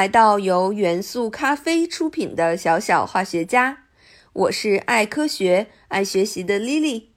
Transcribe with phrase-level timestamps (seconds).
[0.00, 3.80] 来到由元素咖啡出品的小小化学家，
[4.32, 7.08] 我是爱科学、爱学习的 Lily。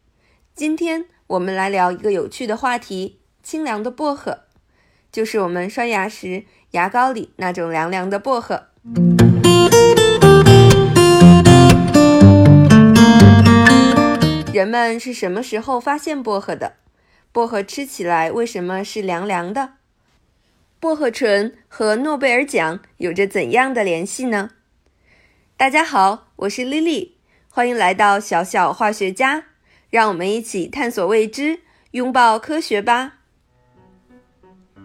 [0.54, 4.40] 今天我们来聊一个有趣的话题：清凉的薄荷，
[5.14, 8.66] 就是我们刷牙时牙膏里那种凉凉的薄荷。
[14.54, 16.74] 人们是什么时候发现薄荷的？
[17.32, 19.76] 薄荷吃起来为什么是凉凉的？
[20.84, 24.50] 薄荷醇和诺贝尔奖有着怎样的联系呢？
[25.56, 27.12] 大家好，我是 Lily，
[27.48, 29.46] 欢迎来到小小化学家，
[29.90, 31.62] 让我们一起探索未知，
[31.92, 33.20] 拥抱科学吧。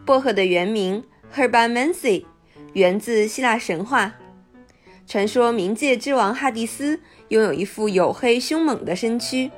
[0.06, 1.02] 薄荷的原名
[1.34, 2.24] Herbaceae，
[2.74, 4.14] 源自希腊神话。
[5.04, 9.50] 传说冥界之王哈迪斯拥有一副黝黑凶猛的身躯。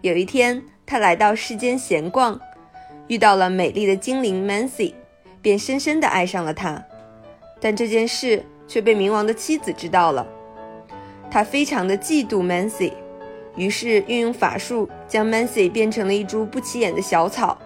[0.00, 2.40] 有一天，他来到世间闲逛，
[3.06, 4.94] 遇到了美丽的精灵 Mancy。
[5.42, 6.84] 便深深地爱上了他，
[7.60, 10.26] 但这件事却被冥王的妻子知道了。
[11.30, 12.92] 他非常的嫉妒 Mancy，
[13.56, 17.56] 于是运用法术将 Mancy 变成了一株不起眼的小草，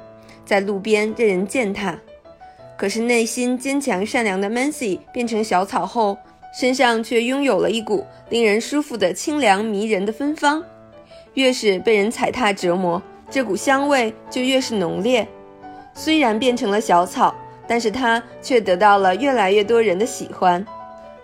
[0.45, 1.98] 在路边任人践踏。
[2.77, 6.19] 可是内心坚强善良的 Mancy 变成小草后，
[6.58, 10.62] 身上却拥有了一股令人舒服的清凉迷人的芬芳。
[11.34, 15.27] 越是被人踩踏折磨，这股香味就越是浓烈。
[15.95, 17.34] 虽然变成了小草。
[17.66, 20.64] 但是它却得到了越来越多人的喜欢，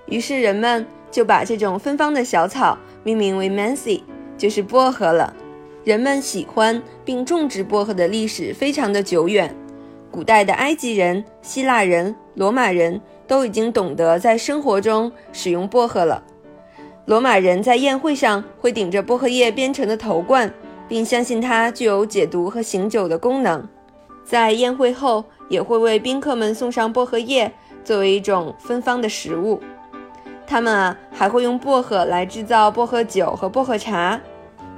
[0.06, 4.02] 于是人们就把这种芬芳的小草命名为 Mancy，
[4.38, 5.34] 就是薄荷了。
[5.84, 9.54] 人们喜欢并种植薄荷的历史非常的久远，
[10.10, 16.22] 古代的埃及人、希腊人、罗马人都已经懂得在生活中使用薄荷了。
[17.04, 20.52] 罗马人在宴会上会顶着薄荷叶编成的头冠，
[20.88, 23.68] 并相信它具有解毒和醒酒的功能。
[24.24, 25.24] 在宴会后。
[25.50, 27.52] 也会为宾客们送上薄荷叶，
[27.84, 29.60] 作为一种芬芳的食物。
[30.46, 34.18] 他们啊，还会用薄荷来制造薄荷酒和薄荷茶。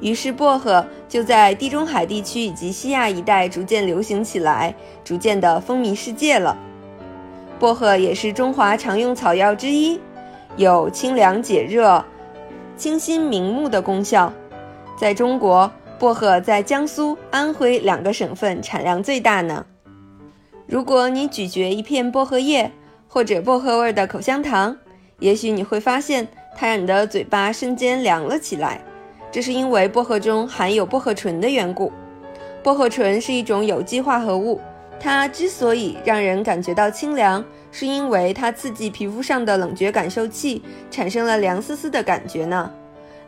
[0.01, 4.75] 于是，薄荷就在地中海地区以及西亚一带逐渐流行起来，
[5.05, 6.57] 逐渐的风靡世界了。
[7.61, 10.01] 薄荷也是中华常用草药之一，
[10.57, 12.05] 有清凉解热、
[12.77, 14.33] 清心明目的功效。
[14.99, 19.65] 在中国，薄荷在江苏、安徽两个省份产量最大呢。
[20.73, 22.73] 如果你咀嚼一片薄荷叶
[23.07, 24.75] 或者薄荷味的口香糖，
[25.19, 28.81] 也许你会发现它让你的嘴巴瞬间凉了起来。
[29.31, 31.93] 这是因为薄荷中含有薄荷醇的缘故。
[32.63, 34.59] 薄荷醇是一种有机化合物，
[34.99, 42.71] 它之所以让人感觉到清凉，是因为它刺激皮肤上的冷觉感受器，产生了凉丝丝的感觉呢。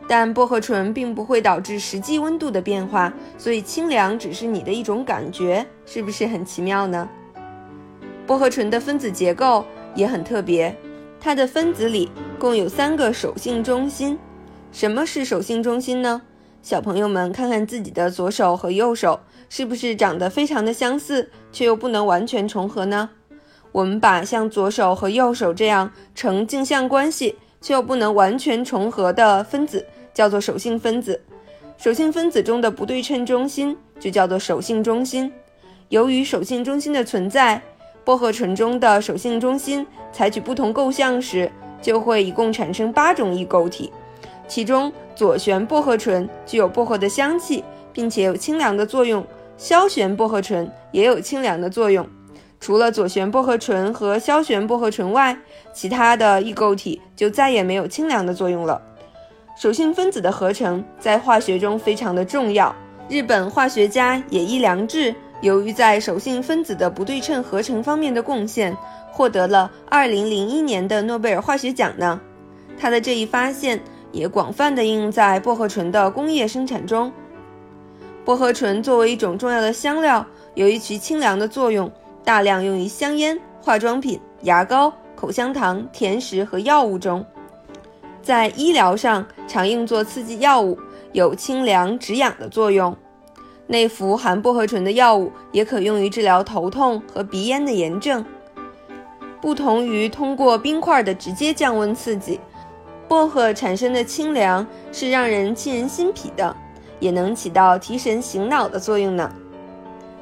[0.07, 7.07] 但薄荷醇并不会导致实际温度的变化，所以清凉只是你的一种感觉，是不是很奇妙呢？
[8.27, 9.63] 薄荷醇的分子结构
[9.93, 10.75] 也很特别，
[11.19, 12.09] 它的分子里
[12.39, 14.17] 共有三个手性中心。
[14.71, 16.21] 什么是手性中心呢？
[16.61, 23.11] 小朋友们看看自己的左手和右手，是不是长得非常的相似，却又不能完全重合呢？
[23.71, 31.21] 我们把像左手和右手这样呈镜像关系却又不能完全重合的分子，叫做手性分子。
[31.77, 35.31] 手性分子中的不对称中心就叫做手性中心。
[35.89, 37.61] 由于手性中心的存在，
[38.05, 41.51] 薄荷醇中的手性中心采取不同构象时，
[41.81, 43.91] 就会一共产生八种异构体。
[44.47, 49.23] 其中，左旋薄荷醇具有薄荷的香气，并且有清凉的作用；
[49.57, 52.07] 消旋薄荷醇也有清凉的作用。
[52.59, 55.35] 除了左旋薄荷醇和消旋薄荷醇外，
[55.73, 58.79] 其他的异构体就再也没有清凉的作用了。
[59.57, 62.75] 手性分子的合成在化学中非常的重要。
[63.09, 65.15] 日本化学家野一良治。
[65.45, 68.75] 由于在手性分子的不对称合成方面的贡献，
[69.11, 72.19] 获得了2001年的诺贝尔化学奖呢。
[72.79, 73.79] 他的这一发现
[74.11, 77.13] 也广泛的应用在薄荷醇的工业生产中。
[78.25, 80.25] 薄荷醇作为一种重要的香料，
[80.55, 81.91] 由于其清凉的作用，
[82.23, 87.23] 大量用于香烟、化妆品、牙膏、口香糖、甜食和药物中。
[88.23, 90.75] 在医疗上常用作刺激药物，
[91.11, 92.97] 有清凉止痒的作用。
[93.67, 98.23] 内服含薄荷醇的药物也可用于治疗头痛和鼻炎的炎症。
[99.41, 102.39] 不同于通过冰块的直接降温刺激，
[103.07, 106.55] 薄荷产生的清凉是让人沁人心脾的，
[106.99, 109.31] 也能起到提神醒脑的作用呢。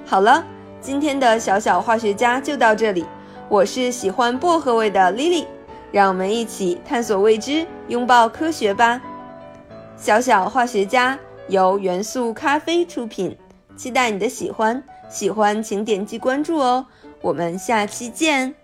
[0.05, 0.43] 好了，
[0.81, 3.05] 今天的小小化学家就到这里。
[3.49, 5.45] 我是喜欢薄荷味的 Lily，
[5.91, 9.01] 让我们一起探索未知，拥抱科学吧。
[9.95, 11.17] 小小化学家。
[11.47, 13.37] 由元素咖啡出品，
[13.75, 16.85] 期待你的喜欢，喜欢请点击关注哦，
[17.21, 18.55] 我们下期见。